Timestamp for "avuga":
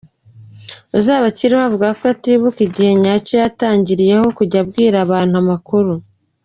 1.69-1.87